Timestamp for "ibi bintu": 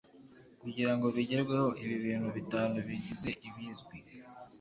1.83-2.27